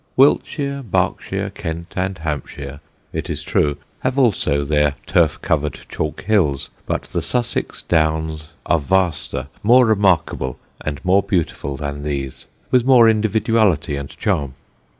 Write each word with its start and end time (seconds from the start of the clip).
Wiltshire, 0.17 0.81
Berkshire, 0.81 1.51
Kent 1.51 1.93
and 1.95 2.17
Hampshire, 2.17 2.79
it 3.13 3.29
is 3.29 3.43
true, 3.43 3.77
have 3.99 4.17
also 4.17 4.63
their 4.65 4.95
turf 5.05 5.39
covered 5.43 5.81
chalk 5.89 6.23
hills, 6.23 6.71
but 6.87 7.03
the 7.03 7.21
Sussex 7.21 7.83
Downs 7.83 8.47
are 8.65 8.79
vaster, 8.79 9.47
more 9.61 9.85
remarkable, 9.85 10.57
and 10.83 11.05
more 11.05 11.21
beautiful 11.21 11.77
than 11.77 12.01
these, 12.01 12.47
with 12.71 12.83
more 12.83 13.07
individuality 13.07 13.95
and 13.95 14.09
charm. 14.17 14.55